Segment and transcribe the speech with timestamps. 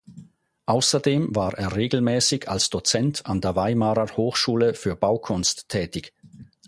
[0.65, 6.11] Außerdem war er regelmäßig als Dozent an der Weimarer Hochschule für Baukunst tätig.